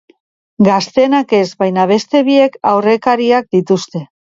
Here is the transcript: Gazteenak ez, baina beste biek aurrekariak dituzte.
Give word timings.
Gazteenak 0.67 1.35
ez, 1.41 1.51
baina 1.65 1.85
beste 1.93 2.23
biek 2.31 2.59
aurrekariak 2.73 3.49
dituzte. 3.61 4.07